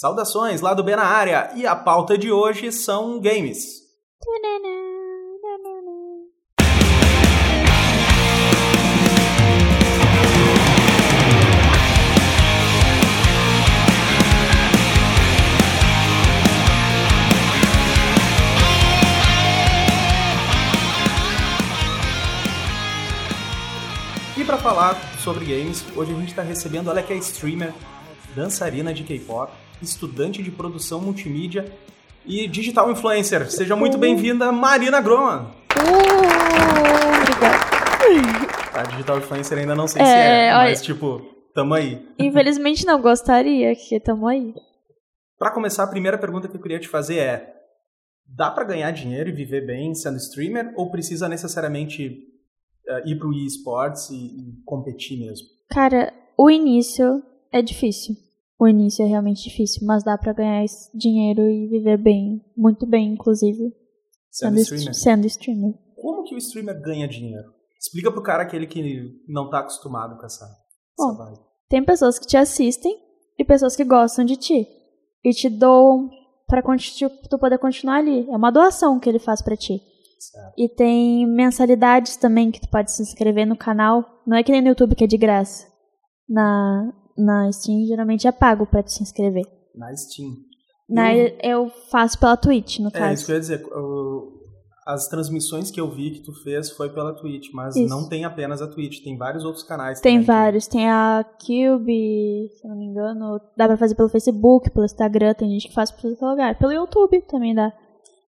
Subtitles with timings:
[0.00, 3.82] Saudações lá do B na área e a pauta de hoje são games.
[24.36, 27.74] E para falar sobre games, hoje a gente está recebendo, olha que é streamer,
[28.36, 29.50] dançarina de K-pop,
[29.82, 31.72] estudante de produção multimídia
[32.26, 33.50] e digital influencer.
[33.50, 35.54] Seja muito bem-vinda, Marina Groma.
[35.76, 37.78] Uh, obrigada.
[38.74, 41.20] A digital influencer ainda não sei se é, É, olha- mas tipo,
[41.54, 42.06] tamo aí.
[42.18, 44.54] Infelizmente não gostaria, que tamo aí.
[45.38, 47.54] Pra começar, a primeira pergunta que eu queria te fazer é:
[48.26, 52.18] dá pra ganhar dinheiro e viver bem sendo streamer ou precisa necessariamente
[52.88, 55.46] eh, ir pro eSports e, e competir mesmo?
[55.70, 58.14] Cara, o início é difícil.
[58.60, 63.12] O início é realmente difícil, mas dá pra ganhar dinheiro e viver bem, muito bem,
[63.12, 63.72] inclusive,
[64.30, 64.94] Sendo sendo, streamer?
[64.94, 65.74] sendo streamer.
[65.96, 67.48] Como que o streamer ganha dinheiro?
[67.80, 68.82] Explica pro cara aquele que
[69.28, 70.52] não tá acostumado com essa, essa
[70.96, 71.38] Bom, vibe.
[71.68, 72.96] Tem pessoas que te assistem
[73.38, 74.66] e pessoas que gostam de ti
[75.24, 76.08] e te doam
[76.48, 78.28] pra conti- tu poder continuar ali.
[78.28, 79.80] É uma doação que ele faz pra ti.
[80.18, 80.54] Certo.
[80.58, 84.04] E tem mensalidades também que tu pode se inscrever no canal.
[84.26, 85.66] Não é que nem no YouTube que é de graça.
[86.28, 89.44] Na, na Steam geralmente é pago pra tu se inscrever.
[89.74, 90.30] Na Steam.
[90.88, 93.14] Na, Eu- eu faço pela Twitch, no É, caso.
[93.14, 93.64] isso que eu ia dizer.
[93.66, 94.38] o-
[94.86, 97.94] as transmissões que eu vi que tu fez foi pela Twitch, mas Isso.
[97.94, 100.66] não tem apenas a Twitch, tem vários outros canais Tem também que- vários.
[100.66, 103.38] Tem a Cube, se eu não me engano.
[103.54, 105.34] Dá pra fazer pelo Facebook, pelo Instagram.
[105.34, 106.58] Tem gente que faz por outro lugar.
[106.58, 107.70] Pelo YouTube também dá.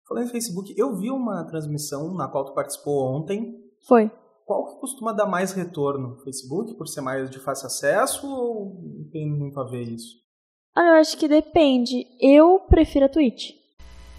[0.06, 3.54] Falando em Facebook, eu vi uma transmissão na qual tu participou ontem.
[3.88, 4.10] Foi.
[4.50, 6.16] Qual que costuma dar mais retorno?
[6.24, 10.16] Facebook, por ser mais de fácil acesso ou não tem muito a ver isso?
[10.76, 12.04] Olha, eu acho que depende.
[12.20, 13.52] Eu prefiro a Twitch.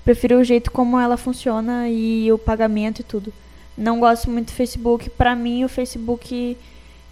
[0.06, 3.34] Prefiro o jeito como ela funciona e o pagamento e tudo.
[3.78, 5.10] Não gosto muito do Facebook.
[5.10, 6.58] Pra mim, o Facebook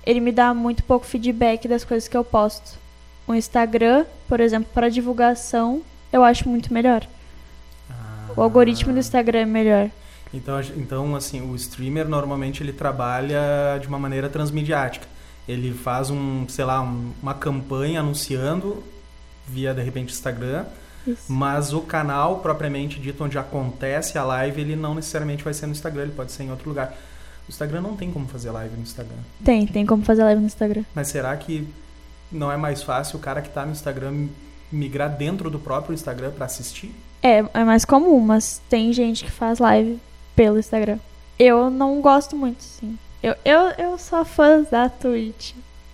[0.05, 2.79] ele me dá muito pouco feedback das coisas que eu posto.
[3.27, 5.81] O Instagram, por exemplo, para divulgação,
[6.13, 7.05] eu acho muito melhor.
[8.37, 9.91] O algoritmo do Instagram é melhor.
[10.33, 15.07] Então, então, assim, o streamer normalmente ele trabalha de uma maneira transmediática.
[15.47, 18.83] Ele faz um, sei lá, um- uma campanha anunciando
[19.47, 20.65] via de repente Instagram,
[21.07, 21.23] Isso.
[21.27, 25.71] mas o canal propriamente dito onde acontece a live, ele não necessariamente vai ser no
[25.71, 26.95] Instagram, ele pode ser em outro lugar.
[27.47, 29.17] O Instagram não tem como fazer live no Instagram.
[29.43, 30.83] Tem, tem como fazer live no Instagram.
[30.93, 31.67] Mas será que
[32.31, 34.27] não é mais fácil o cara que tá no Instagram
[34.71, 36.93] migrar dentro do próprio Instagram para assistir?
[37.23, 39.97] É, é mais comum, mas tem gente que faz live
[40.39, 40.99] pelo Instagram.
[41.37, 42.97] Eu não gosto muito, sim.
[43.21, 45.51] Eu, eu, eu sou fã da Twitch.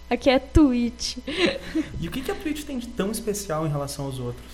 [0.07, 1.17] Aqui é Twitch.
[1.99, 4.45] E o que, que a Twitch tem de tão especial em relação aos outros?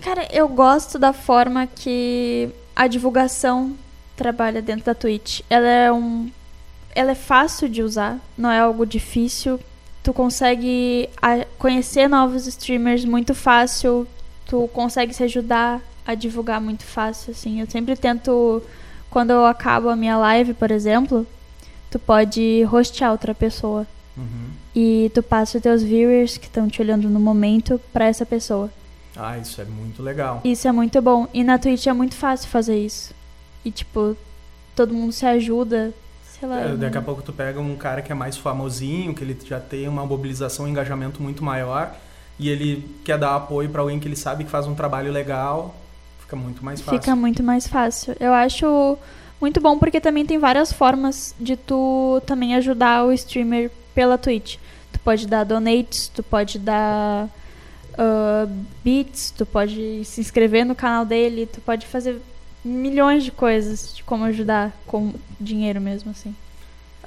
[0.00, 3.76] Cara, eu gosto da forma que a divulgação
[4.16, 5.42] trabalha dentro da Twitch.
[5.50, 6.30] Ela é um.
[6.94, 9.60] Ela é fácil de usar, não é algo difícil.
[10.02, 11.10] Tu consegue
[11.58, 14.08] conhecer novos streamers muito fácil.
[14.46, 17.60] Tu consegue se ajudar a divulgar muito fácil, assim.
[17.60, 18.62] Eu sempre tento.
[19.12, 21.26] Quando eu acabo a minha live, por exemplo,
[21.90, 23.86] tu pode hostear outra pessoa.
[24.16, 24.48] Uhum.
[24.74, 28.70] E tu passa os teus viewers que estão te olhando no momento pra essa pessoa.
[29.14, 30.40] Ah, isso é muito legal.
[30.42, 31.28] Isso é muito bom.
[31.34, 33.12] E na Twitch é muito fácil fazer isso.
[33.62, 34.16] E, tipo,
[34.74, 35.92] todo mundo se ajuda.
[36.24, 36.60] Sei lá.
[36.62, 39.60] É, daqui a pouco tu pega um cara que é mais famosinho, que ele já
[39.60, 41.94] tem uma mobilização, um engajamento muito maior,
[42.38, 45.74] e ele quer dar apoio pra alguém que ele sabe que faz um trabalho legal,
[46.32, 47.00] fica muito mais fácil.
[47.00, 48.16] Fica muito mais fácil.
[48.18, 48.98] Eu acho
[49.40, 54.56] muito bom porque também tem várias formas de tu também ajudar o streamer pela Twitch.
[54.92, 57.28] Tu pode dar donates, tu pode dar
[57.98, 58.46] ah,
[58.84, 62.20] bits, tu pode se inscrever no canal dele, tu pode fazer
[62.64, 66.34] milhões de coisas de como ajudar com dinheiro mesmo, assim.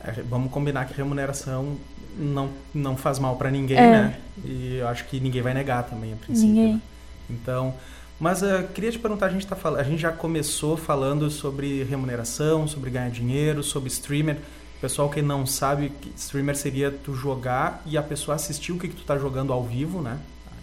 [0.04, 1.78] É, vamos combinar que remuneração
[2.18, 3.90] não, não faz mal pra ninguém, É.
[3.92, 4.18] né?
[4.44, 6.50] E eu acho que ninguém vai negar também, a princípio.
[6.50, 6.74] Ninguém.
[6.74, 6.82] né?
[7.30, 7.74] Então,
[8.20, 12.68] mas eh, queria te perguntar, a gente, tá a gente já começou falando sobre remuneração,
[12.68, 14.38] sobre ganhar dinheiro, sobre streamer.
[14.82, 18.88] Pessoal que não sabe, que streamer seria tu jogar e a pessoa assistir o que,
[18.88, 20.18] que tu tá jogando ao vivo, né?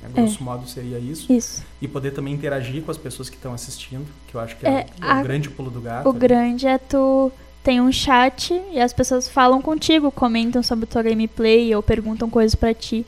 [0.05, 1.33] A grosso modo seria isso.
[1.33, 1.63] Isso.
[1.81, 4.71] E poder também interagir com as pessoas que estão assistindo, que eu acho que é,
[4.71, 6.07] É, é o a- grande pulo do gato.
[6.07, 6.19] O ali.
[6.19, 7.31] grande é tu
[7.63, 12.55] tem um chat e as pessoas falam contigo, comentam sobre tua gameplay ou perguntam coisas
[12.57, 13.07] pra ti.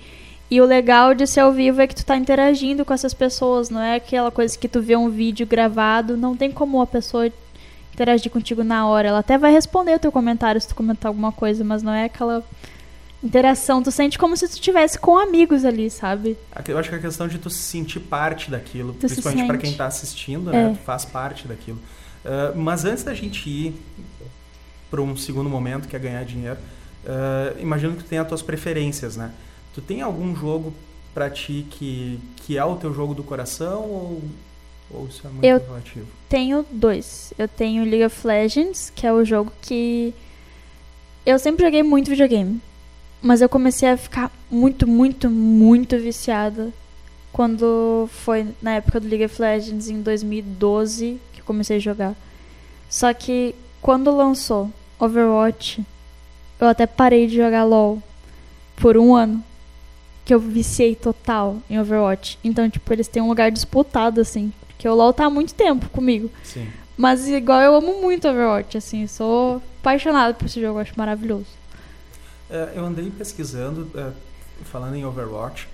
[0.51, 3.71] E o legal de ser ao vivo é que tu tá interagindo com essas pessoas,
[3.71, 7.31] não é aquela coisa que tu vê um vídeo gravado, não tem como a pessoa
[7.93, 9.09] interagir contigo na hora.
[9.09, 12.05] Ela até vai responder o teu comentário se tu comentar alguma coisa, mas não é
[12.05, 12.45] aquela
[13.23, 16.37] interação, tu sente como se tu estivesse com amigos ali, sabe?
[16.69, 19.47] Eu acho que é a questão de tu se sentir parte daquilo, Tu se principalmente
[19.47, 19.63] para sente.
[19.63, 20.53] quem está assistindo, É.
[20.69, 20.77] né?
[20.79, 21.79] Tu faz parte daquilo.
[22.23, 23.75] Uh, mas antes da gente ir
[24.91, 26.59] para um segundo momento, que é ganhar dinheiro,
[27.07, 29.31] uh, imagino que tu tenha as tuas preferências, né?
[29.75, 30.73] Tu tem algum jogo
[31.13, 34.23] para ti que, que é o teu jogo do coração ou,
[34.91, 36.07] ou isso é muito Eu- relativo?
[36.29, 37.33] Tenho dois.
[37.39, 40.13] Eu tenho League of Legends, que é o jogo que
[41.25, 42.61] eu sempre joguei muito videogame,
[43.23, 46.71] mas eu comecei a ficar muito, muito, muito viciada
[47.33, 52.15] quando foi na época do League of Legends em 2012 que eu comecei a jogar.
[52.89, 55.85] Só que quando lançou Overwatch,
[56.61, 58.01] eu até parei de jogar LoL
[58.77, 59.43] por um ano.
[60.25, 62.39] Que eu viciei total em Overwatch.
[62.43, 64.53] Então, tipo, eles têm um lugar disputado, assim.
[64.69, 66.31] Porque o LoL tá há muito tempo comigo.
[66.43, 66.69] Sim.
[66.97, 69.07] Mas igual eu amo muito Overwatch, assim.
[69.07, 71.47] Sou apaixonada por esse jogo, acho maravilhoso.
[72.49, 74.13] Uh, eu andei pesquisando, uh,
[74.65, 75.69] falando em Overwatch,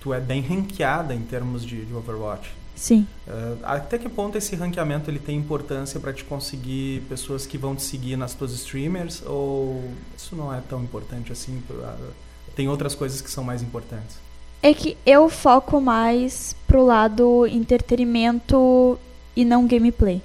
[0.00, 2.50] tu é bem ranqueada em termos de, de Overwatch.
[2.74, 3.06] Sim.
[3.28, 7.76] Uh, até que ponto esse ranqueamento ele tem importância para te conseguir pessoas que vão
[7.76, 11.62] te seguir nas tuas streamers ou isso não é tão importante assim?
[11.68, 12.12] Uh,
[12.60, 14.18] tem outras coisas que são mais importantes.
[14.62, 18.98] É que eu foco mais pro lado entretenimento
[19.34, 20.20] e não gameplay.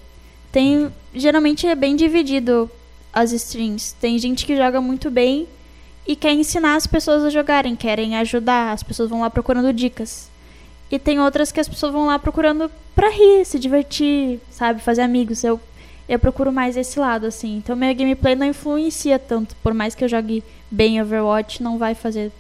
[0.52, 2.70] Tem, geralmente é bem dividido
[3.14, 3.96] as streams.
[4.02, 5.48] Tem gente que joga muito bem
[6.06, 10.30] e quer ensinar as pessoas a jogarem, querem ajudar, as pessoas vão lá procurando dicas.
[10.92, 15.04] E tem outras que as pessoas vão lá procurando pra rir, se divertir, sabe, fazer
[15.04, 15.42] amigos.
[15.42, 15.58] Eu
[16.08, 17.58] eu procuro mais esse lado assim.
[17.58, 21.96] Então minha gameplay não influencia tanto, por mais que eu jogue bem Overwatch, não vai
[21.96, 22.32] fazer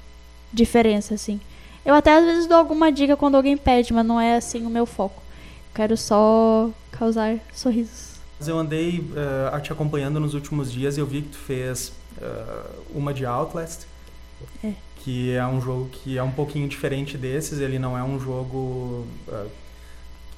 [0.51, 1.39] diferença assim.
[1.85, 4.69] Eu até às vezes dou alguma dica quando alguém pede, mas não é assim o
[4.69, 5.21] meu foco.
[5.73, 8.15] Quero só causar sorrisos.
[8.45, 12.69] Eu andei uh, te acompanhando nos últimos dias e eu vi que tu fez uh,
[12.93, 13.85] uma de Outlast.
[14.63, 14.73] É.
[14.97, 17.59] Que é um jogo que é um pouquinho diferente desses.
[17.59, 19.49] Ele não é um jogo uh,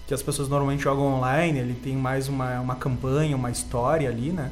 [0.08, 1.60] que as pessoas normalmente jogam online.
[1.60, 4.52] Ele tem mais uma, uma campanha, uma história ali, né?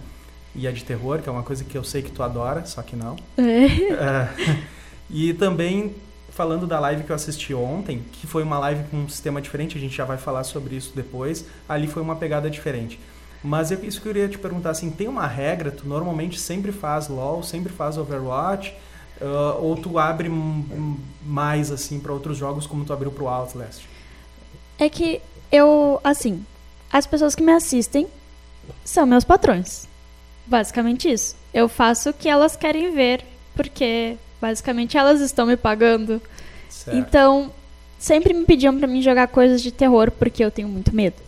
[0.53, 2.81] E é de terror, que é uma coisa que eu sei que tu adora, só
[2.81, 3.15] que não.
[3.37, 3.41] É.
[3.41, 4.57] Uh,
[5.09, 5.95] e também
[6.29, 9.77] falando da live que eu assisti ontem, que foi uma live com um sistema diferente,
[9.77, 11.45] a gente já vai falar sobre isso depois.
[11.67, 12.99] Ali foi uma pegada diferente.
[13.41, 15.71] Mas eu, isso que eu queria te perguntar, assim, tem uma regra?
[15.71, 18.73] Tu normalmente sempre faz LoL, sempre faz Overwatch?
[19.21, 20.29] Uh, ou tu abre
[21.25, 23.87] mais, assim, para outros jogos como tu abriu pro Outlast?
[24.77, 25.21] É que
[25.51, 26.45] eu, assim,
[26.91, 28.07] as pessoas que me assistem
[28.83, 29.87] são meus patrões.
[30.45, 31.35] Basicamente isso.
[31.53, 33.23] Eu faço o que elas querem ver,
[33.55, 36.21] porque basicamente elas estão me pagando.
[36.69, 36.97] Certo.
[36.97, 37.51] Então,
[37.97, 41.25] sempre me pediam para mim jogar coisas de terror, porque eu tenho muito medo.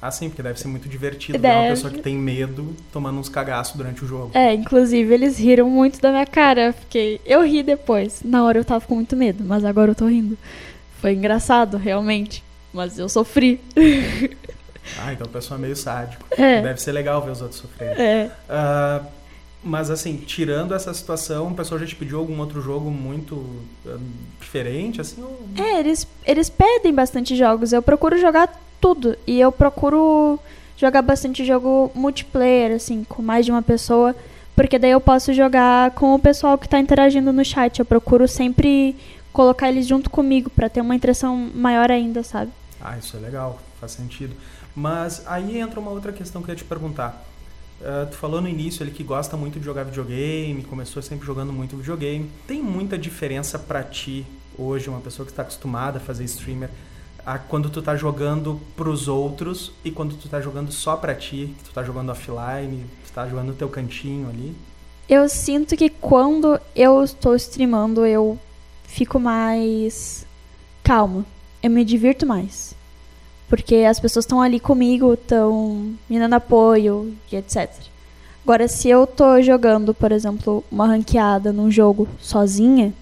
[0.00, 1.74] Ah, sim, porque deve ser muito divertido ver uma Deve.
[1.74, 4.30] pessoa que tem medo tomando uns cagaços durante o jogo.
[4.34, 6.72] É, inclusive eles riram muito da minha cara.
[6.72, 8.20] Fiquei, eu ri depois.
[8.24, 10.38] Na hora eu tava com muito medo, mas agora eu tô rindo.
[11.00, 12.44] Foi engraçado, realmente.
[12.76, 13.60] Mas eu sofri.
[15.00, 16.24] Ah, então a pessoa é meio sádico.
[16.30, 16.62] É.
[16.62, 18.00] Deve ser legal ver os outros sofrerem.
[18.00, 18.30] É.
[18.48, 19.02] Ah,
[19.62, 23.44] mas assim, tirando essa situação, o pessoal já te pediu algum outro jogo muito
[23.84, 23.98] ah,
[24.40, 25.20] diferente, assim?
[25.20, 25.40] Ou...
[25.58, 27.72] É, eles, eles pedem bastante jogos.
[27.72, 28.48] Eu procuro jogar
[28.80, 29.18] tudo.
[29.26, 30.38] E eu procuro
[30.76, 34.14] jogar bastante jogo multiplayer, assim, com mais de uma pessoa.
[34.54, 37.80] Porque daí eu posso jogar com o pessoal que tá interagindo no chat.
[37.80, 38.94] Eu procuro sempre
[39.32, 42.52] colocar eles junto comigo pra ter uma interação maior ainda, sabe?
[42.88, 44.36] Ah, isso é legal, faz sentido.
[44.74, 47.26] Mas aí entra uma outra questão que eu ia te perguntar.
[47.82, 51.52] Ah, tu falou no início ele que gosta muito de jogar videogame, começou sempre jogando
[51.52, 52.30] muito videogame.
[52.46, 54.24] Tem muita diferença pra ti
[54.56, 56.70] hoje, uma pessoa que está acostumada a fazer streamer,
[57.24, 61.54] a quando tu tá jogando pros outros e quando tu tá jogando só pra ti,
[61.58, 64.54] que tu tá jogando offline, tu tá jogando no teu cantinho ali.
[65.08, 68.38] Eu sinto que quando eu estou streamando, eu
[68.84, 70.24] fico mais
[70.82, 71.26] calma.
[71.62, 72.74] Eu me divirto mais.
[73.48, 77.70] Porque as pessoas estão ali comigo, estão me dando apoio e etc.
[78.44, 82.92] Agora, se eu tô jogando, por exemplo, uma ranqueada num jogo sozinha,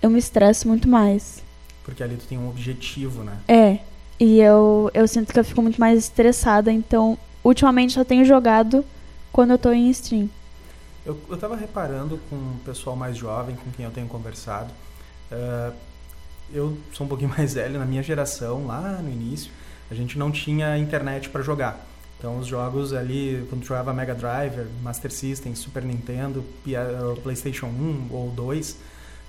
[0.00, 1.42] eu me estresso muito mais.
[1.82, 3.38] Porque ali tu tem um objetivo, né?
[3.46, 3.78] É.
[4.18, 6.72] E eu, eu sinto que eu fico muito mais estressada.
[6.72, 8.84] Então, ultimamente eu tenho jogado
[9.32, 10.30] quando eu tô em stream.
[11.04, 14.70] Eu, eu tava reparando com o pessoal mais jovem com quem eu tenho conversado.
[15.30, 15.72] eh,
[16.54, 19.50] eu sou um pouquinho mais velho, na minha geração, lá no início,
[19.90, 21.84] a gente não tinha internet para jogar.
[22.18, 28.08] Então os jogos ali, quando jogava Mega Drive, Master System, Super Nintendo, eh, PlayStation 1
[28.10, 28.78] ou 2,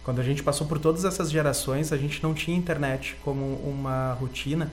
[0.04, 4.14] quando a gente passou por todas essas gerações, a gente não tinha internet como uma
[4.14, 4.72] rotina.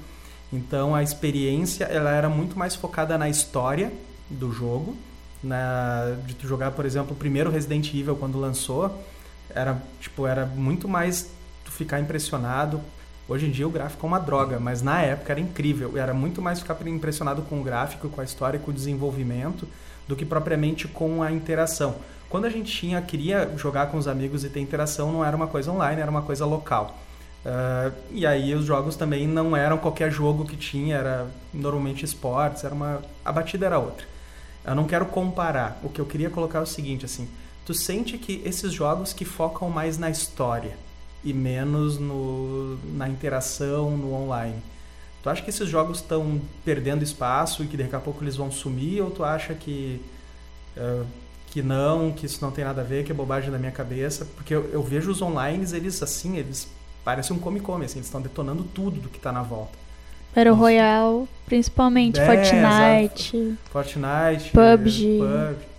[0.53, 3.91] Então a experiência ela era muito mais focada na história
[4.29, 4.97] do jogo,
[5.43, 9.03] na, de tu jogar, por exemplo, o primeiro Resident Evil quando lançou,
[9.51, 11.31] Era, tipo, era muito mais
[11.77, 12.81] ficar impressionado.
[13.29, 15.97] Hoje em dia o gráfico é uma droga, mas na época era incrível.
[15.97, 19.67] Era muito mais ficar impressionado com o gráfico, com a história, com o desenvolvimento,
[20.07, 21.97] do que propriamente com a interação.
[22.29, 25.47] Quando a gente tinha, queria jogar com os amigos e ter interação, não era uma
[25.47, 26.99] coisa online, era uma coisa local.
[27.45, 32.65] Uh, e aí os jogos também não eram qualquer jogo que tinha, era normalmente esportes,
[32.65, 34.07] era uma a batida era outra.
[34.65, 35.79] Eu não quero comparar.
[35.83, 37.29] O que eu queria colocar é o seguinte, assim,
[37.67, 40.77] tu sente que esses jogos que focam mais na história
[41.25, 44.57] e menos no, na interação no online.
[45.23, 48.51] Tu acha que esses jogos estão perdendo espaço e que daqui a pouco eles vão
[48.51, 50.01] sumir ou tu acha que
[50.77, 51.07] uh,
[51.47, 54.27] que não, que isso não tem nada a ver, que é bobagem da minha cabeça?
[54.35, 56.67] Porque eu, eu vejo os online, eles assim, eles
[57.05, 59.79] parecem um come-come, assim, eles estão detonando tudo do que está na volta.
[60.35, 63.37] Battle Royale, principalmente é, Fortnite.
[63.37, 63.59] Exato.
[63.71, 65.19] Fortnite, PUBG.
[65.19, 65.72] PUBG.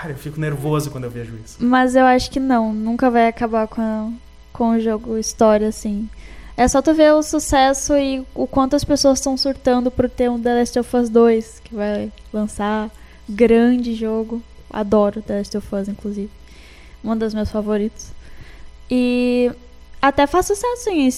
[0.00, 1.58] Cara, eu fico nervoso quando eu vejo isso.
[1.60, 4.10] Mas eu acho que não, nunca vai acabar com, a,
[4.50, 6.08] com o jogo história, assim.
[6.56, 10.30] É só tu ver o sucesso e o quanto as pessoas estão surtando por ter
[10.30, 12.90] um The Last of Us 2, que vai lançar.
[13.28, 14.42] Grande jogo.
[14.70, 16.30] Adoro The Last of Us, inclusive.
[17.04, 18.06] Um dos meus favoritos.
[18.90, 19.52] E
[20.00, 21.10] até faz sucesso em,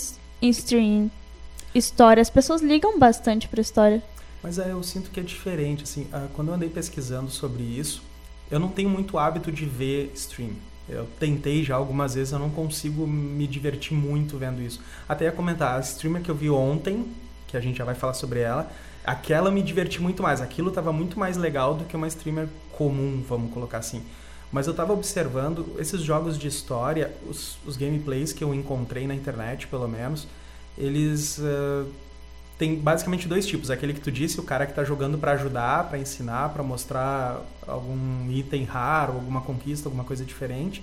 [0.43, 1.09] em stream
[1.73, 2.21] história.
[2.21, 4.03] As pessoas ligam bastante pra história.
[4.43, 8.03] Mas é, eu sinto que é diferente, assim, ah, quando eu andei pesquisando sobre isso,
[8.53, 10.51] eu não tenho muito hábito de ver stream.
[10.87, 14.79] Eu tentei já algumas vezes, eu não consigo me divertir muito vendo isso.
[15.09, 17.07] Até ia comentar, a streamer que eu vi ontem,
[17.49, 18.71] que a gente já vai falar sobre ela,
[19.07, 20.43] aquela me diverti muito mais.
[20.43, 24.03] Aquilo estava muito mais legal do que uma streamer comum, vamos colocar assim.
[24.53, 29.15] Mas eu estava observando esses jogos de história, os, os, gameplays que eu encontrei na
[29.15, 30.29] internet, pelo menos,
[30.77, 31.87] eles uh,
[32.63, 33.73] têm basicamente dois tipos.
[33.73, 37.43] Aquele que tu disse, o cara que está jogando para ajudar, para ensinar, para mostrar
[37.67, 40.81] algum item raro, alguma conquista, alguma coisa diferente.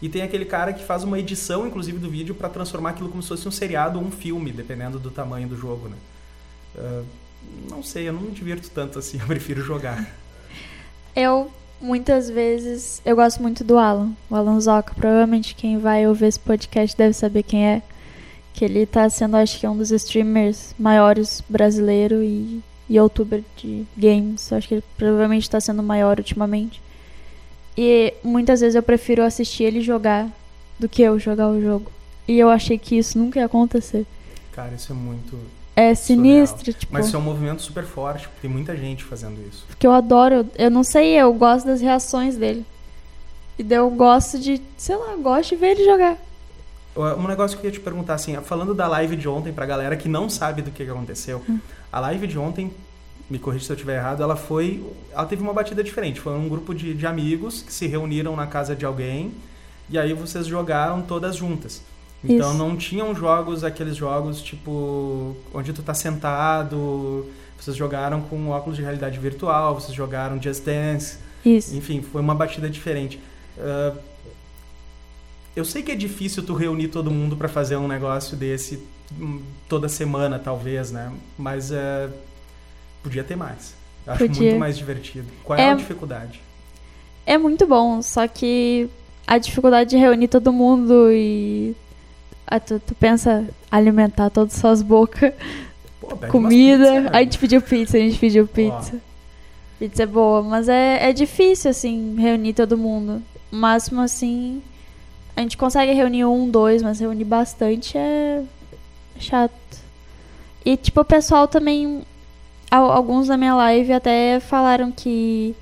[0.00, 3.22] E tem aquele cara que faz uma edição, inclusive, do vídeo para transformar aquilo como
[3.22, 5.96] se fosse um seriado ou um filme, dependendo do tamanho do jogo, né?
[6.76, 7.04] Uh,
[7.68, 10.08] não sei, eu não me divirto tanto assim, eu prefiro jogar.
[11.14, 14.94] Eu, muitas vezes, eu gosto muito do Alan, o Alan Zoca.
[14.94, 17.82] Provavelmente quem vai ouvir esse podcast deve saber quem é
[18.58, 22.60] que ele tá sendo, acho que é um dos streamers maiores brasileiro e
[22.90, 24.52] youtuber de games.
[24.52, 26.82] Acho que ele provavelmente está sendo maior ultimamente.
[27.76, 30.28] E muitas vezes eu prefiro assistir ele jogar
[30.76, 31.92] do que eu jogar o jogo.
[32.26, 34.04] E eu achei que isso nunca ia acontecer.
[34.50, 35.38] Cara, isso é muito.
[35.76, 36.92] É sinistro, tipo.
[36.92, 39.64] Mas isso é um movimento super forte, porque tem muita gente fazendo isso.
[39.68, 42.66] Porque eu adoro, eu não sei, eu gosto das reações dele.
[43.56, 46.18] E daí eu gosto de, sei lá, gosto de ver ele jogar.
[47.00, 49.96] Um negócio que eu ia te perguntar, assim, falando da live de ontem pra galera
[49.96, 51.42] que não sabe do que aconteceu.
[51.48, 51.58] Hum.
[51.92, 52.72] A live de ontem,
[53.30, 54.84] me corrija se eu estiver errado, ela foi.
[55.12, 56.20] Ela teve uma batida diferente.
[56.20, 59.32] Foi um grupo de, de amigos que se reuniram na casa de alguém
[59.90, 61.82] e aí vocês jogaram todas juntas.
[62.22, 62.58] Então Isso.
[62.58, 65.36] não tinham jogos, aqueles jogos tipo.
[65.54, 67.26] onde tu tá sentado.
[67.58, 71.18] Vocês jogaram com óculos de realidade virtual, vocês jogaram Just Dance.
[71.44, 71.74] Isso.
[71.76, 73.20] Enfim, foi uma batida diferente.
[73.56, 73.98] Uh,
[75.56, 78.82] eu sei que é difícil tu reunir todo mundo para fazer um negócio desse
[79.18, 81.12] hum, toda semana, talvez, né?
[81.36, 82.08] Mas é,
[83.02, 83.74] podia ter mais.
[84.06, 84.48] Eu acho podia.
[84.50, 85.26] muito mais divertido.
[85.44, 86.40] Qual é, é a dificuldade?
[87.26, 88.88] É muito bom, só que
[89.26, 91.76] a dificuldade de reunir todo mundo e.
[92.46, 95.34] Ah, tu, tu pensa alimentar todas as suas bocas.
[96.00, 97.10] Pô, comida.
[97.12, 98.98] A gente pediu pizza, a gente pediu pizza.
[99.78, 103.22] Pizza é boa, mas é, é difícil, assim, reunir todo mundo.
[103.52, 104.62] O máximo, assim,
[105.38, 108.42] a gente consegue reunir um, dois, mas reunir bastante é
[109.20, 109.54] chato.
[110.64, 112.02] E, tipo, o pessoal também.
[112.70, 115.54] Alguns da minha live até falaram que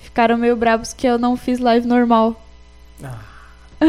[0.00, 2.42] ficaram meio bravos que eu não fiz live normal.
[3.04, 3.20] Ah,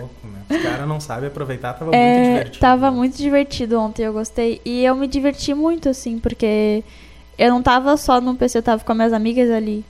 [0.00, 0.42] louco, né?
[0.50, 2.58] Os caras não sabem aproveitar, tava é, muito divertido.
[2.58, 2.96] Tava né?
[2.96, 4.60] muito divertido ontem, eu gostei.
[4.64, 6.82] E eu me diverti muito, assim, porque
[7.38, 9.84] eu não tava só no PC, eu tava com as minhas amigas ali.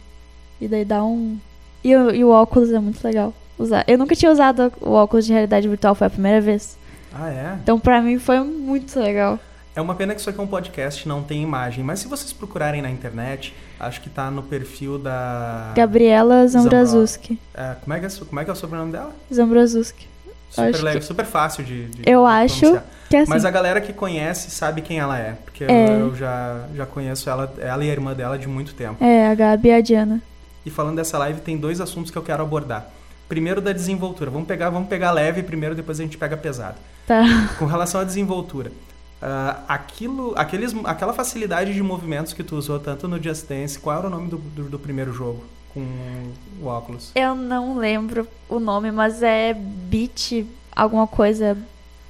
[0.60, 1.38] E daí dá um.
[1.82, 3.84] E, e o óculos é muito legal usar.
[3.86, 6.78] Eu nunca tinha usado o óculos de realidade virtual, foi a primeira vez.
[7.14, 7.58] Ah, é?
[7.62, 9.38] Então pra mim foi muito legal.
[9.74, 12.30] É uma pena que isso aqui é um podcast, não tem imagem, mas se vocês
[12.30, 15.72] procurarem na internet, acho que tá no perfil da.
[15.74, 17.38] Gabriela Zambrazuski.
[17.54, 19.12] É, como, é que é, como é que é o sobrenome dela?
[19.32, 20.06] Zambrazuski.
[20.50, 21.04] Super leve, que...
[21.06, 21.86] super fácil de.
[21.86, 22.78] de eu acho
[23.08, 23.30] que é assim.
[23.30, 25.38] Mas a galera que conhece sabe quem ela é.
[25.42, 25.88] Porque é.
[25.88, 29.02] Eu, eu, já, já conheço ela, ela e a irmã dela de muito tempo.
[29.02, 30.20] É, a Gabi e a Diana.
[30.66, 32.90] E falando dessa live, tem dois assuntos que eu quero abordar
[33.32, 34.30] primeiro da desenvoltura.
[34.30, 36.76] Vamos pegar, vamos pegar leve primeiro, depois a gente pega pesado.
[37.06, 37.22] Tá.
[37.58, 38.70] Com relação à desenvoltura.
[39.22, 43.96] Uh, aquilo, aqueles, aquela facilidade de movimentos que tu usou tanto no Just Dance, qual
[43.96, 45.42] era o nome do, do, do primeiro jogo?
[45.72, 45.80] com
[46.60, 47.10] o óculos?
[47.14, 50.44] Eu não lembro o nome, mas é Beat
[50.76, 51.56] alguma coisa.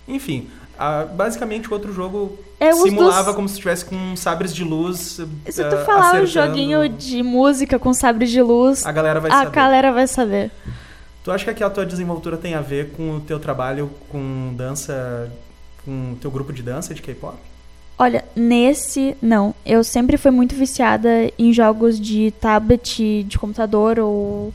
[0.08, 3.36] Enfim, a- basicamente o outro jogo É simulava dos...
[3.36, 5.20] como se estivesse com sabres de luz.
[5.48, 6.26] Se tu falar um acertando.
[6.26, 9.50] joguinho de música com sabre de luz, A galera vai a saber.
[9.52, 10.50] galera vai saber.
[11.24, 15.30] Tu acha que aquela tua desenvoltura tem a ver com o teu trabalho com dança,
[15.84, 17.36] com o teu grupo de dança de K-pop?
[17.96, 19.54] Olha, nesse, não.
[19.64, 24.52] Eu sempre fui muito viciada em jogos de tablet, de computador ou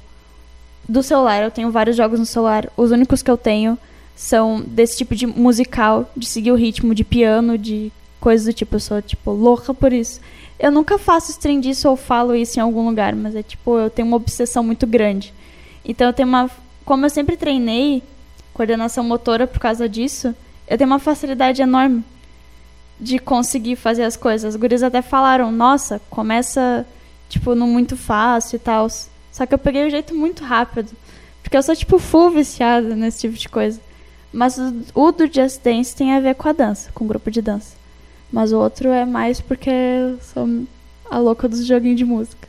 [0.88, 1.42] do celular.
[1.44, 2.70] Eu tenho vários jogos no celular.
[2.76, 3.78] Os únicos que eu tenho
[4.14, 8.76] são desse tipo de musical, de seguir o ritmo, de piano, de coisas do tipo.
[8.76, 10.20] Eu sou, tipo, louca por isso.
[10.60, 13.90] Eu nunca faço stream disso ou falo isso em algum lugar, mas é tipo, eu
[13.90, 15.34] tenho uma obsessão muito grande.
[15.88, 16.52] Então eu tenho uma.
[16.84, 18.04] Como eu sempre treinei
[18.54, 20.36] coordenação motora por causa disso,
[20.68, 22.04] eu tenho uma facilidade enorme
[23.00, 24.56] de conseguir fazer as coisas.
[24.56, 26.86] Os guris até falaram, nossa, começa,
[27.30, 28.88] tipo, no muito fácil e tal.
[29.32, 30.92] Só que eu peguei o jeito muito rápido.
[31.44, 33.80] Porque eu sou, tipo, full viciada nesse tipo de coisa.
[34.34, 37.30] Mas o, o do Just Dance tem a ver com a dança, com o grupo
[37.32, 37.76] de dança.
[38.32, 40.66] Mas o outro é mais porque eu sou
[41.10, 42.48] a louca dos joguinhos de música.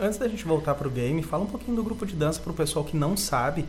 [0.00, 2.84] Antes da gente voltar pro game, fala um pouquinho do grupo de dança pro pessoal
[2.84, 3.64] que não sabe.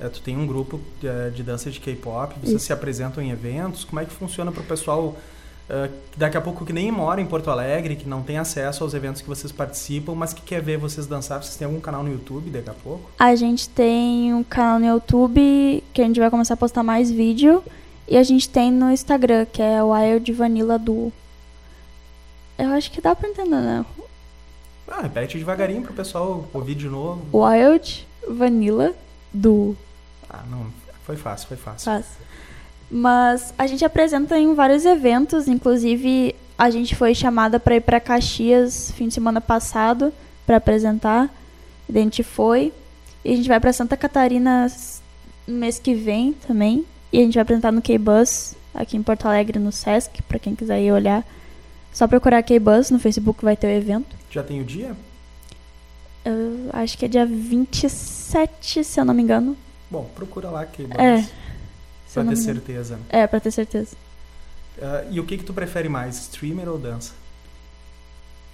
[0.00, 2.66] É, tu tem um grupo eh, de dança de K-pop, vocês Isso.
[2.66, 3.84] se apresentam em eventos.
[3.84, 5.16] Como é que funciona pro pessoal
[6.12, 8.92] que daqui a pouco que nem mora em Porto Alegre, que não tem acesso aos
[8.92, 11.42] eventos que vocês participam, mas que quer ver vocês dançar?
[11.42, 13.10] Vocês têm algum canal no YouTube daqui a pouco?
[13.18, 17.10] A gente tem um canal no YouTube que a gente vai começar a postar mais
[17.10, 17.64] vídeo.
[18.06, 21.10] E a gente tem no Instagram, que é Wild Vanilla Duo.
[22.58, 23.84] Eu acho que dá pra entender, né?
[24.88, 27.22] Ah, repete devagarinho pro pessoal ouvir de novo.
[27.32, 28.92] Wild Vanilla
[29.32, 29.76] Duo.
[30.28, 30.66] Ah, não,
[31.04, 31.84] foi fácil, foi fácil.
[31.84, 32.06] Faz.
[32.90, 37.98] Mas a gente apresenta em vários eventos, inclusive a gente foi chamada para ir para
[37.98, 40.12] Caxias fim de semana passado
[40.46, 41.28] para apresentar.
[41.88, 42.72] E a gente foi.
[43.24, 44.70] E a gente vai para Santa Catarina
[45.46, 46.84] no mês que vem também.
[47.12, 50.54] E a gente vai apresentar no K-Bus, aqui em Porto Alegre, no Sesc, para quem
[50.54, 51.24] quiser ir olhar.
[51.94, 54.16] Só procurar K-Bus no Facebook vai ter o evento.
[54.28, 54.96] Já tem o dia?
[56.24, 59.56] Eu acho que é dia 27, se eu não me engano.
[59.88, 61.24] Bom, procura lá que É,
[62.12, 62.98] pra ter certeza.
[63.08, 63.96] É, pra ter certeza.
[64.82, 67.12] Ah, e o que que tu prefere mais, streamer ou dança?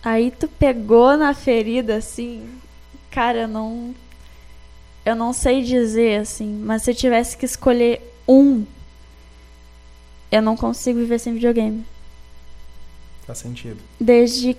[0.05, 2.47] Aí tu pegou na ferida, assim.
[3.11, 3.95] Cara, eu não.
[5.03, 6.61] Eu não sei dizer, assim.
[6.63, 8.67] Mas se eu tivesse que escolher um.
[10.31, 11.87] Eu não consigo viver sem videogame.
[13.31, 13.79] Faz sentido.
[14.01, 14.57] Desde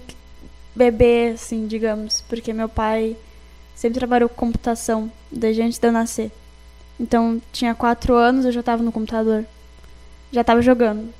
[0.74, 2.22] bebê, assim, digamos.
[2.22, 3.18] Porque meu pai
[3.76, 5.12] sempre trabalhou com computação.
[5.30, 6.32] Desde antes de eu nascer.
[6.98, 9.46] Então, tinha quatro anos, eu já tava no computador.
[10.32, 11.14] Já tava jogando.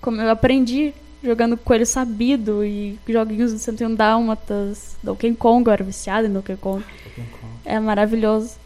[0.00, 5.84] Como eu aprendi jogando Coelho Sabido e joguinhos do 101 Dálmatas, Donkey Kong, eu era
[5.84, 6.84] viciada em Donkey Kong.
[7.64, 8.56] É maravilhoso.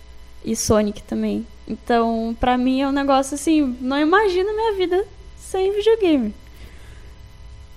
[0.43, 1.47] E Sonic também.
[1.69, 5.05] Então, pra mim é um negócio assim, não imagino minha vida
[5.37, 6.35] sem videogame.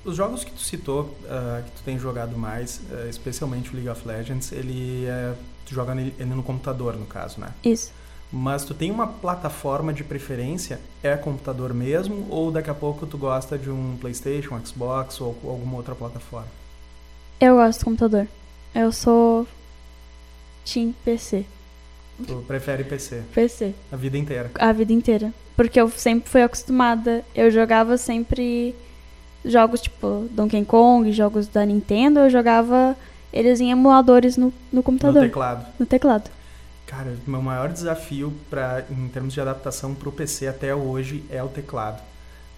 [0.05, 3.89] Os jogos que tu citou, ah, que tu tem jogado mais, ah, especialmente o League
[3.89, 5.33] of Legends, ele é,
[5.65, 7.49] tu joga nele, ele no computador, no caso, né?
[7.63, 7.91] Isso.
[8.31, 10.79] Mas tu tem uma plataforma de preferência?
[11.01, 12.27] É computador mesmo?
[12.29, 16.47] Ou daqui a pouco tu gosta de um Playstation, Xbox ou alguma outra plataforma?
[17.39, 18.27] Eu gosto do computador.
[18.73, 19.47] Eu sou
[20.65, 21.45] Team PC.
[22.25, 23.73] Tu prefere PC PC.
[23.91, 24.51] a vida inteira?
[24.55, 25.33] A vida inteira.
[25.55, 27.23] Porque eu sempre fui acostumada.
[27.33, 28.75] Eu jogava sempre
[29.45, 32.19] jogos tipo Donkey Kong, jogos da Nintendo.
[32.19, 32.95] Eu jogava
[33.31, 35.65] eles em emuladores no, no No computador, teclado.
[35.79, 36.29] no teclado.
[36.85, 41.41] Cara, meu maior desafio pra, em termos de adaptação para o PC até hoje é
[41.43, 42.01] o teclado.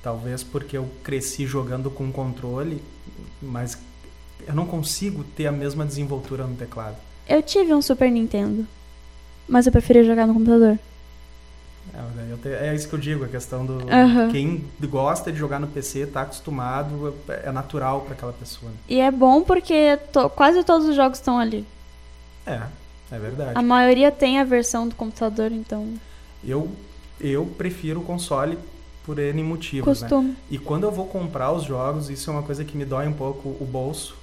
[0.04, 2.82] Talvez porque eu cresci jogando com controle,
[3.42, 3.78] mas
[4.46, 6.96] eu não consigo ter a mesma desenvoltura no teclado.
[7.28, 8.66] Eu tive um Super Nintendo.
[9.48, 10.78] Mas eu preferia jogar no computador.
[12.46, 13.90] É, é isso que eu digo, a questão do.
[13.92, 14.30] Aham.
[14.32, 18.72] Quem gosta de jogar no PC, tá acostumado, é natural para aquela pessoa.
[18.72, 18.78] né?
[18.88, 21.66] E é bom porque to- quase todos os jogos estão ali.
[22.46, 22.62] É,
[23.12, 23.52] é verdade.
[23.56, 25.94] A maioria tem a versão do computador, então
[26.44, 26.70] Eu,
[27.20, 28.58] eu prefiro o console
[29.04, 30.08] por N motivos, né?
[30.08, 30.36] costumo.
[30.52, 33.14] E quando eu vou comprar os jogos, isso é uma coisa que me dói um
[33.14, 34.16] pouco o bolso.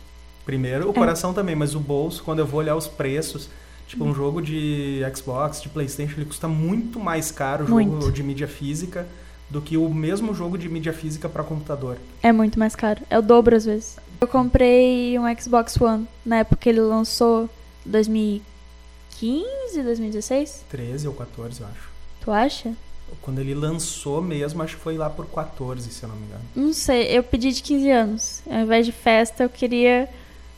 [0.44, 0.92] Primeiro, o É.
[0.94, 3.48] coração também, mas o bolso, quando eu vou olhar os preços,
[3.86, 8.12] tipo, um jogo de Xbox, de PlayStation, ele custa muito mais caro o jogo Muito.
[8.12, 9.06] de mídia física
[9.48, 11.96] do que o mesmo jogo de mídia física para computador.
[12.22, 13.02] É muito mais caro.
[13.08, 13.96] É o dobro às vezes.
[14.20, 17.48] Eu comprei um Xbox One na época que ele lançou
[17.84, 20.64] 2015, 2016.
[20.68, 21.88] 13 ou 14, eu acho.
[22.20, 22.72] Tu acha?
[23.20, 26.42] Quando ele lançou mesmo, acho que foi lá por 14, se eu não me engano.
[26.56, 28.42] Não sei, eu pedi de 15 anos.
[28.50, 30.08] Ao invés de festa, eu queria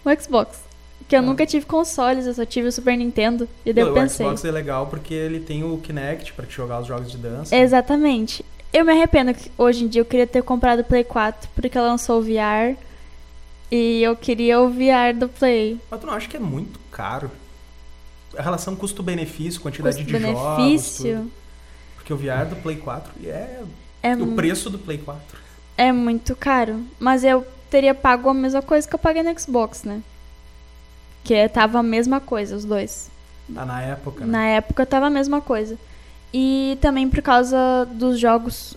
[0.04, 0.60] um Xbox.
[1.08, 3.48] Que eu nunca tive consoles, eu só tive o Super Nintendo.
[3.64, 4.26] E daí eu o pensei.
[4.26, 7.54] Xbox é legal porque ele tem o Kinect pra te jogar os jogos de dança.
[7.54, 8.44] Exatamente.
[8.72, 11.78] Eu me arrependo que hoje em dia eu queria ter comprado o Play 4 porque
[11.78, 12.76] lançou o VR.
[13.70, 15.80] E eu queria o VR do Play.
[15.90, 17.30] Mas tu não acha que é muito caro?
[18.36, 20.28] A relação custo-benefício, quantidade de jogos.
[20.28, 21.16] Custo-benefício.
[21.18, 21.32] tudo.
[21.94, 23.60] Porque o VR do Play 4 é,
[24.02, 25.38] É, o preço do Play 4.
[25.78, 26.80] é muito caro.
[26.98, 30.02] Mas eu teria pago a mesma coisa que eu paguei no Xbox, né?
[31.26, 33.10] Que é- tava a mesma coisa, os dois.
[33.54, 34.30] Ah, na época, né?
[34.32, 35.76] Na época tava a mesma coisa.
[36.32, 38.76] E também por causa dos jogos.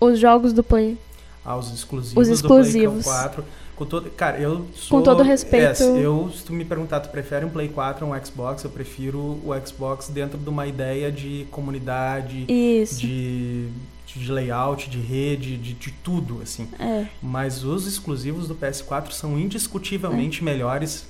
[0.00, 0.98] Os jogos do Play.
[1.44, 2.98] Ah, os exclusivos, Os exclusivos.
[2.98, 3.44] do Play 4.
[3.76, 5.02] Com todo, cara, eu sou...
[5.02, 8.24] todo respeito- É, eu, se tu me perguntar, tu prefere um Play 4 ou um
[8.24, 8.62] Xbox?
[8.64, 13.00] Eu prefiro o Xbox dentro de uma ideia de comunidade, Isso.
[13.00, 13.68] de,
[14.06, 16.68] de layout, de rede, de, de tudo, assim.
[16.78, 17.06] É.
[17.20, 21.06] Mas os exclusivos do PS4 são indiscutivelmente melhores.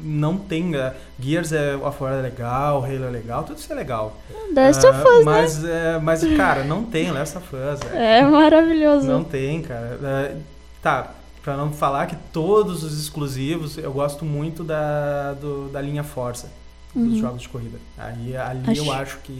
[0.00, 0.74] Não tem...
[0.76, 4.16] uh, Gears é, of War é legal, Halo é legal, tudo isso é legal.
[4.54, 5.24] Last of Ah, Us, né?
[5.24, 7.80] mas, é, mas, cara, não tem Last of Us.
[7.92, 8.20] é.
[8.20, 9.06] É maravilhoso.
[9.06, 9.98] Não tem, cara.
[10.02, 10.36] É,
[10.82, 11.10] tá,
[11.42, 16.48] pra não falar que todos os exclusivos, eu gosto muito da, do- da linha Forza,
[16.94, 17.20] dos Uhum.
[17.20, 17.78] jogos de corrida.
[17.98, 19.32] Aí, ali Acho- eu acho que,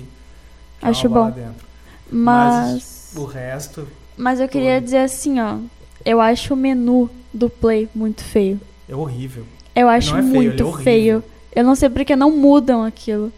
[0.79, 1.31] que acho bom.
[1.31, 1.67] dentro.
[2.11, 3.13] Mas.
[3.17, 4.85] O resto, Mas eu queria todo.
[4.85, 5.57] dizer assim, ó.
[6.05, 8.61] Eu acho o menu do Play muito feio.
[8.89, 9.45] é horrível.
[9.75, 10.83] Eu acho é feio, é muito horrível.
[10.85, 11.25] feio.
[11.55, 13.33] Eu não sei porque não mudam aquilo.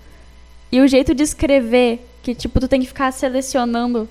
[0.70, 4.08] E o jeito de escrever, que tipo, tu tem que ficar selecionando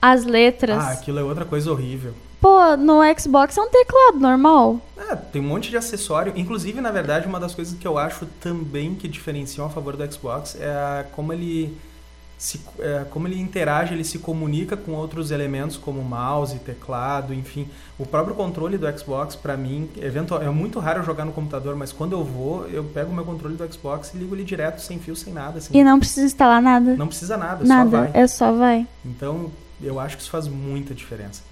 [0.00, 0.78] as letras.
[0.82, 2.12] Ah, aquilo é outra coisa horrível.
[2.40, 4.78] Pô, no Xbox é um teclado normal.
[4.96, 6.32] É, tem um monte de acessório.
[6.36, 10.12] Inclusive, na verdade, uma das coisas que eu acho também que diferenciam a favor do
[10.12, 11.76] Xbox é a- como ele
[12.38, 17.68] se, é, como ele interage, ele se comunica com outros elementos como mouse, teclado, enfim.
[17.98, 21.92] O próprio controle do Xbox, pra mim, eventual, é muito raro jogar no computador, mas
[21.92, 24.98] quando eu vou, eu pego o meu controle do Xbox e ligo ele direto, sem
[24.98, 25.58] fio, sem nada.
[25.58, 25.76] Assim.
[25.76, 26.94] E não precisa instalar nada.
[26.94, 27.90] Não precisa nada, nada.
[27.90, 28.10] só vai.
[28.12, 28.86] É só vai.
[29.04, 29.50] Então,
[29.82, 31.42] eu acho que isso faz muita diferença.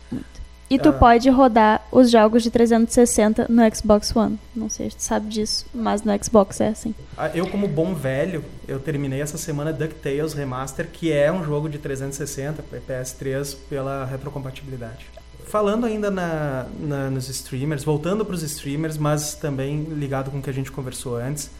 [0.74, 0.92] E tu Ah.
[0.92, 4.38] pode rodar os jogos de 360 no Xbox One.
[4.54, 6.94] Não sei se tu sabe disso, mas no Xbox é assim.
[7.16, 11.68] Ah, Eu, como bom velho, eu terminei essa semana DuckTales Remaster, que é um jogo
[11.68, 15.06] de 360, PS3, pela retrocompatibilidade.
[15.46, 20.42] Falando ainda na, na- nos streamers, voltando para os streamers, mas também ligado com o
[20.42, 21.50] que a gente conversou antes,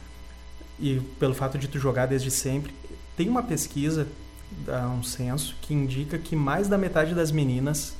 [0.80, 2.74] e pelo fato de tu jogar desde sempre,
[3.16, 4.08] tem uma pesquisa,
[4.98, 7.94] um censo, que indica que mais da metade das meninas,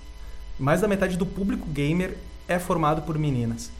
[0.59, 3.71] mais da metade do público gamer é formado por meninas.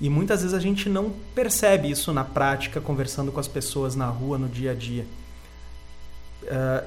[0.00, 4.06] E muitas vezes a gente não percebe isso na prática, conversando com as pessoas na
[4.06, 5.06] rua, no dia a dia.
[6.48, 6.84] Ah,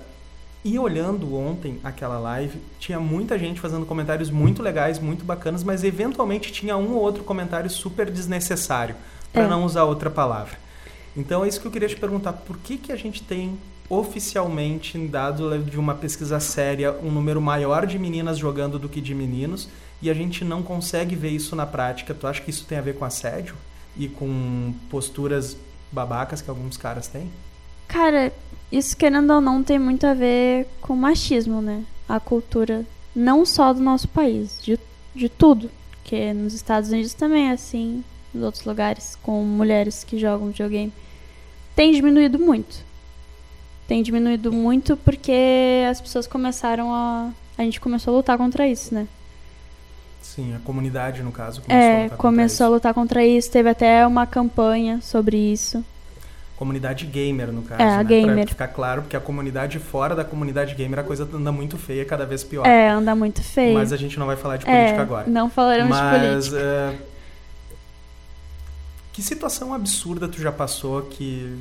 [0.64, 5.84] e olhando ontem aquela live, tinha muita gente fazendo comentários muito legais, muito bacanas, mas
[5.84, 8.96] eventualmente tinha um ou outro comentário super desnecessário,
[9.32, 9.48] para É.
[9.48, 10.58] não usar outra palavra.
[11.16, 13.58] Então é isso que eu queria te perguntar: por que, que a gente tem
[13.90, 19.16] oficialmente, dado de uma pesquisa séria, um número maior de meninas jogando do que de
[19.16, 19.68] meninos
[20.02, 22.14] e a gente não consegue ver isso na prática?
[22.14, 23.56] Tu acha que isso tem a ver com assédio
[23.98, 25.58] e com posturas
[25.92, 27.30] babacas que alguns caras têm?
[27.88, 28.32] Cara,
[28.72, 31.84] isso querendo ou não tem muito a ver com machismo, né?
[32.08, 34.80] A cultura, não só do nosso país, de,
[35.16, 35.72] de tudo.
[35.92, 40.94] Porque nos Estados Unidos também é assim, nos outros lugares, com mulheres que jogam videogame.
[41.76, 42.89] Tem diminuído muito.
[43.90, 47.32] Tem diminuído muito porque as pessoas começaram a.
[47.58, 49.08] A gente começou a lutar contra isso, né?
[50.22, 53.50] Sim, a comunidade, no caso, começou a É, lutar contra começou a lutar contra isso.
[53.50, 55.84] Teve até uma campanha sobre isso.
[56.56, 57.82] Comunidade gamer, no caso.
[57.82, 58.04] É, a né?
[58.04, 58.36] gamer.
[58.36, 62.06] Pra ficar claro, porque a comunidade fora da comunidade gamer a coisa anda muito feia,
[62.06, 62.68] cada vez pior.
[62.68, 63.74] É, anda muito feio.
[63.74, 65.28] Mas a gente não vai falar de é, política agora.
[65.28, 66.60] não falaremos de Mas política.
[66.60, 66.96] é,
[69.14, 71.58] que situação absurda tu já passou que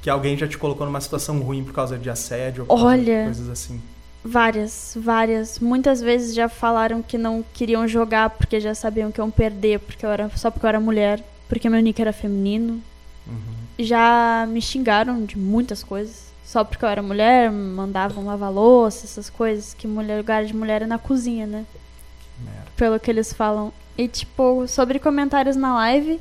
[0.00, 3.24] que alguém já te colocou numa situação ruim por causa de assédio ou Olha.
[3.24, 3.80] coisas assim?
[4.24, 5.58] Várias, várias.
[5.58, 10.04] Muitas vezes já falaram que não queriam jogar porque já sabiam que iam perder, porque
[10.04, 12.82] eu era só porque eu era mulher, porque meu nick era feminino.
[13.26, 13.60] Uhum.
[13.78, 19.30] Já me xingaram de muitas coisas, só porque eu era mulher, mandavam lavar louça, essas
[19.30, 21.64] coisas, que mulher, lugar de mulher é na cozinha, né?
[21.72, 23.72] Que pelo que eles falam.
[23.96, 26.20] E, tipo, sobre comentários na live,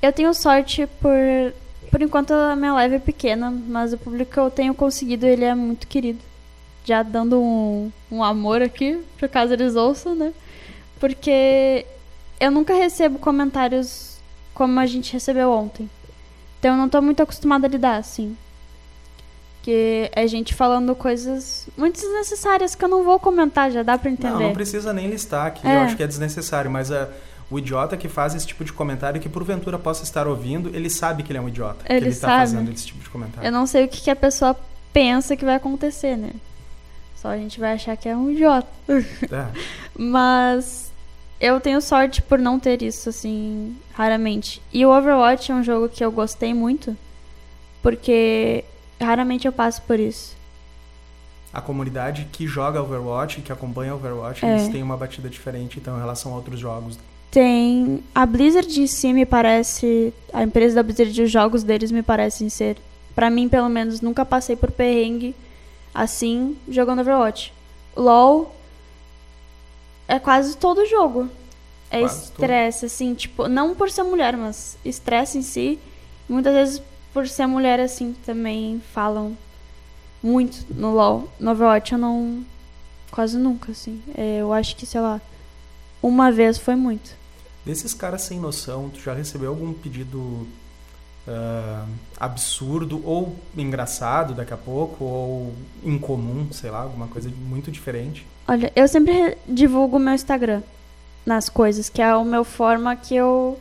[0.00, 1.54] eu tenho sorte por.
[1.92, 5.44] Por enquanto a minha live é pequena, mas o público que eu tenho conseguido, ele
[5.44, 6.18] é muito querido.
[6.86, 10.32] Já dando um, um amor aqui, por caso eles ouçam, né?
[10.98, 11.84] Porque
[12.40, 14.16] eu nunca recebo comentários
[14.54, 15.88] como a gente recebeu ontem.
[16.58, 18.36] Então eu não tô muito acostumada a lidar, assim.
[19.62, 24.10] Que é gente falando coisas muito desnecessárias que eu não vou comentar, já dá pra
[24.10, 24.32] entender.
[24.32, 25.76] Não, não precisa nem listar aqui, É.
[25.76, 27.08] eu acho que é desnecessário, mas a,
[27.52, 31.22] O idiota que faz esse tipo de comentário que porventura possa estar ouvindo, ele sabe
[31.22, 31.84] que ele é um idiota.
[31.84, 32.38] que Ele ele tá sabe.
[32.40, 33.46] fazendo esse tipo de comentário.
[33.46, 34.56] Eu não sei o que, que a pessoa
[34.92, 36.30] pensa que vai acontecer, né?
[37.16, 38.66] Só a gente vai achar que é um idiota.
[38.88, 39.60] É.
[39.96, 40.90] Mas
[41.38, 44.62] eu tenho sorte por não ter isso, assim, raramente.
[44.72, 46.96] E o Overwatch é um jogo que eu gostei muito,
[47.82, 48.64] porque
[49.00, 50.36] raramente eu passo por isso.
[51.52, 54.52] A comunidade que joga Overwatch, que acompanha Overwatch, É.
[54.58, 56.98] eles têm uma batida diferente, então, em relação a outros jogos.
[57.32, 58.04] Tem.
[58.14, 60.14] A Blizzard em si me parece.
[60.32, 62.76] A empresa da Blizzard, os jogos deles me parecem ser.
[63.12, 65.34] Pra mim, pelo menos, nunca passei por perrengue
[65.94, 67.52] assim jogando Overwatch.
[67.96, 68.54] LOL
[70.08, 71.28] é quase todo jogo.
[71.90, 75.78] É Quase estresse, assim, tipo, não por ser mulher, mas estresse em si.
[76.26, 79.36] Muitas vezes por ser mulher, assim, também falam
[80.22, 81.28] muito no LOL.
[81.38, 82.44] No Overwatch eu não.
[83.10, 84.02] Quase nunca, assim.
[84.16, 85.20] É, eu acho que, sei lá,
[86.02, 87.14] uma vez foi muito.
[87.64, 90.46] Desses caras sem noção, tu já recebeu algum pedido
[91.28, 91.86] ah,
[92.18, 98.26] absurdo ou engraçado daqui a pouco, ou incomum, sei lá, alguma coisa muito diferente?
[98.48, 100.62] Olha, eu sempre re- divulgo o meu Instagram
[101.24, 103.58] nas coisas, que é a minha forma que eu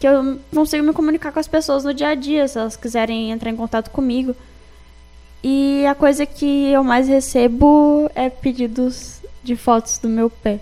[0.00, 3.30] que eu consigo me comunicar com as pessoas no dia a dia, se elas quiserem
[3.30, 4.34] entrar em contato comigo.
[5.44, 10.58] E a coisa que eu mais recebo é pedidos de fotos do meu pé.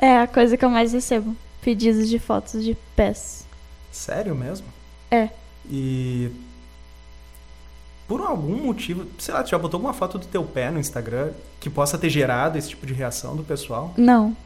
[0.00, 3.46] É a coisa que eu mais recebo, pedidos de fotos de pés.
[3.90, 4.66] Sério mesmo?
[5.10, 5.28] É.
[5.70, 6.30] E
[8.06, 11.30] por algum motivo, sei lá, tu já botou alguma foto do teu pé no Instagram
[11.58, 13.94] que possa ter gerado esse tipo de reação do pessoal?
[13.96, 14.36] Não.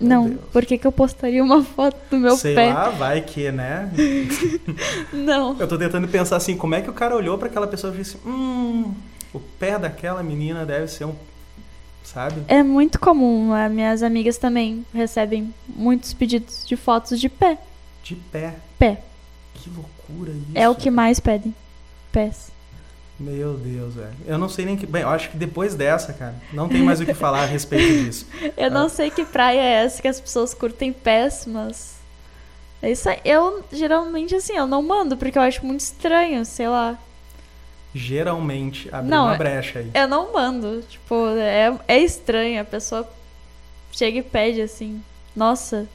[0.00, 0.40] Meu Não, Deus.
[0.52, 2.72] por que, que eu postaria uma foto do meu sei pé?
[2.72, 3.90] lá, vai que, né?
[5.12, 5.56] Não.
[5.58, 7.96] Eu tô tentando pensar assim, como é que o cara olhou pra aquela pessoa e
[7.96, 8.94] disse, hum,
[9.34, 11.14] o pé daquela menina deve ser um,
[12.12, 12.42] sabe?
[12.48, 17.58] É muito comum, as minhas amigas também recebem muitos pedidos de fotos de pé.
[18.02, 18.54] De pé.
[18.78, 19.02] Pé.
[19.54, 20.46] Que loucura isso.
[20.54, 21.54] É o que mais pedem.
[22.12, 22.50] Pés.
[23.20, 24.12] Meu Deus, velho.
[24.26, 24.86] Eu não sei nem que.
[24.86, 28.04] Bem, eu acho que depois dessa, cara, não tem mais o que falar a respeito
[28.04, 28.26] disso.
[28.56, 28.88] Eu não Ah.
[28.88, 31.96] sei que praia é essa que as pessoas curtem pés, mas.
[32.80, 33.08] É isso.
[33.24, 36.96] Eu, geralmente, assim, eu não mando, porque eu acho muito estranho, sei lá.
[37.94, 39.90] Geralmente abre Não, uma é- brecha aí.
[39.94, 40.82] Eu não mando.
[40.88, 42.60] Tipo, é, é estranho.
[42.60, 43.08] A pessoa
[43.92, 45.02] chega e pede assim.
[45.34, 45.88] Nossa.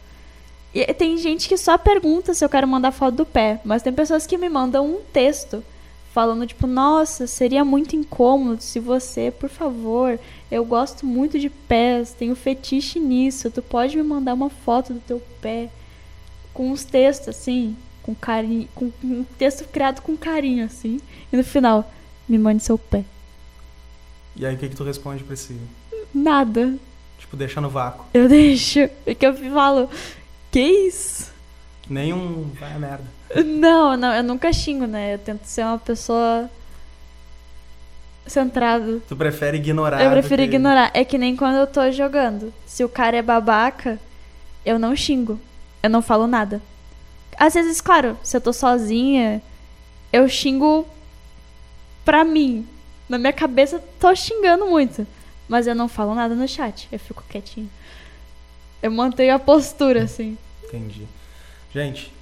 [0.74, 3.60] E tem gente que só pergunta se eu quero mandar foto do pé.
[3.64, 5.64] Mas tem pessoas que me mandam um texto
[6.12, 10.20] falando, tipo, nossa, seria muito incômodo se você, por favor,
[10.52, 13.50] eu gosto muito de pés, tenho fetiche nisso.
[13.50, 15.70] Tu pode me mandar uma foto do teu pé
[16.54, 21.00] com uns textos assim, com carinho, com um texto criado com carinho assim.
[21.32, 21.90] E no final,
[22.30, 23.04] me mande seu pé.
[24.36, 25.56] E aí o que, que tu responde pra esse.
[26.14, 26.76] Nada.
[27.18, 28.06] Tipo, deixa no vácuo.
[28.14, 28.88] Eu deixo.
[29.06, 29.90] Porque eu falo,
[30.52, 31.32] que isso?
[31.90, 32.50] Nem um.
[32.60, 33.04] Vai a merda.
[33.46, 35.16] Não, não, eu nunca xingo, né?
[35.16, 36.50] Eu tento ser uma pessoa
[38.26, 39.00] centrada.
[39.08, 40.04] Tu prefere ignorar.
[40.04, 40.92] Eu prefiro que- ignorar.
[40.94, 42.54] É que nem quando eu tô jogando.
[42.66, 44.00] Se o cara é babaca,
[44.66, 45.40] eu não xingo.
[45.82, 46.62] Eu não falo nada.
[47.44, 49.42] Às vezes, claro, se eu tô sozinha,
[50.14, 50.88] eu xingo
[52.06, 52.66] pra mim.
[53.10, 55.06] Na minha cabeça, tô xingando muito.
[55.46, 56.88] Mas eu não falo nada no chat.
[56.90, 57.70] Eu fico quietinho.
[58.82, 60.38] Eu mantenho a postura, assim.
[60.64, 61.06] Entendi.
[61.74, 62.14] Gente,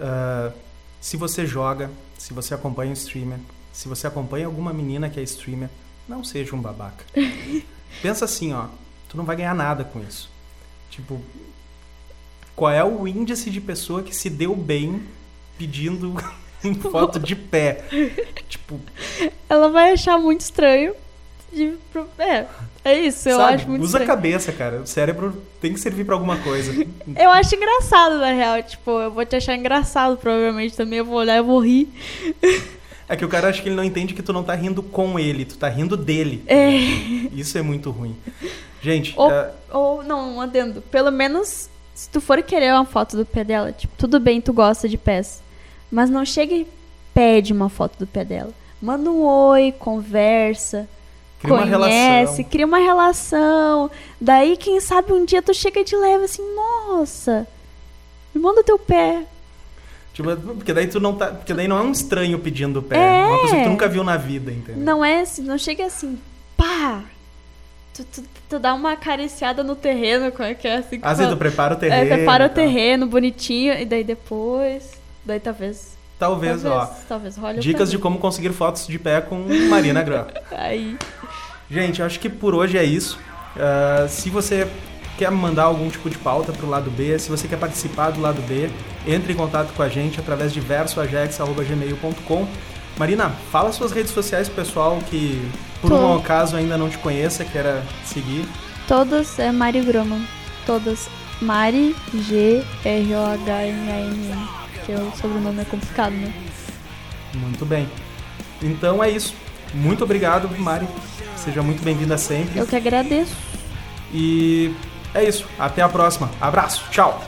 [0.00, 0.50] ah,
[0.98, 5.22] se você joga, se você acompanha um streamer, se você acompanha alguma menina que é
[5.24, 5.68] streamer,
[6.08, 7.04] não seja um babaca.
[8.00, 8.68] Pensa assim, ó,
[9.10, 10.30] tu não vai ganhar nada com isso.
[10.88, 11.20] Tipo,
[12.56, 15.02] qual é o índice de pessoa que se deu bem
[15.58, 16.14] pedindo
[16.90, 17.84] foto de pé?
[18.48, 18.80] Tipo,
[19.48, 20.94] Ela vai achar muito estranho.
[21.52, 21.74] de-
[22.18, 22.46] É,
[22.84, 23.54] é isso, eu sabe?
[23.54, 24.16] acho muito Usa a estranho.
[24.20, 24.80] cabeça, cara.
[24.80, 26.72] O cérebro tem que servir pra alguma coisa.
[27.16, 28.62] Eu acho engraçado, na real.
[28.62, 30.98] Tipo, eu vou te achar engraçado, provavelmente também.
[30.98, 31.88] Eu vou olhar e vou rir.
[33.06, 35.18] É que o cara acha que ele não entende que tu não tá rindo com
[35.18, 36.42] ele, tu tá rindo dele.
[36.46, 36.70] É.
[37.34, 38.16] Isso é muito ruim.
[38.80, 40.80] Gente, Ou- ah, Ou, não, um adendo.
[40.80, 44.52] Pelo menos, se tu for querer uma foto do pé dela, tipo, tudo bem, tu
[44.52, 45.40] gosta de pés.
[45.90, 46.66] Mas não chega e
[47.14, 48.50] pede uma foto do pé dela.
[48.82, 50.88] Manda um oi, conversa.
[51.40, 52.44] cria uma conhece, relação.
[52.44, 53.90] cria uma relação.
[54.20, 57.46] Daí, quem sabe um dia tu chega de leve assim, nossa,
[58.34, 59.24] me manda o teu pé.
[60.12, 61.26] Tipo, porque daí tu não tá.
[61.28, 62.96] Porque daí não é um estranho pedindo o pé.
[62.96, 63.20] É.
[63.22, 64.82] É uma pessoa que tu nunca viu na vida, entendeu?
[64.82, 66.18] Não é assim, não chega assim,
[66.56, 67.04] pá.
[67.94, 70.98] Tu, tu, tu dá uma acariciada no terreno, como é que é assim?
[70.98, 71.36] vezes fala?
[71.36, 72.12] tu prepara o terreno.
[72.12, 74.92] É, prepara o terreno bonitinho, e daí depois.
[75.24, 75.96] Daí talvez.
[76.18, 76.94] Talvez, talvez, ó.
[77.08, 80.26] talvez role Dicas de como conseguir fotos de pé com Marina Grau.
[80.52, 80.96] Aí.
[81.70, 83.18] Gente, eu acho que por hoje é isso.
[83.56, 84.68] Uh, se você
[85.16, 88.20] quer mandar algum tipo de pauta para o lado B, se você quer participar do
[88.20, 88.68] lado B,
[89.06, 92.48] entre em contato com a gente através de versoajax.gmail.com.
[92.96, 95.96] Marina, fala suas redes sociais pro pessoal que por Tô.
[95.96, 98.46] um acaso ainda não te conheça, queira seguir.
[98.86, 100.22] Todas é Mari Groman.
[100.64, 101.08] Todas.
[101.40, 104.48] Mari G R O H M A N N.
[104.86, 106.32] Que o sobrenome é complicado, né?
[107.34, 107.88] Muito bem.
[108.62, 109.34] Então é isso.
[109.74, 110.86] Muito obrigado, Mari.
[111.36, 112.60] Seja muito bem-vinda sempre.
[112.60, 113.34] Eu que agradeço.
[114.12, 114.72] E
[115.12, 115.46] é isso.
[115.58, 116.30] Até a próxima.
[116.40, 116.84] Abraço.
[116.90, 117.22] Tchau.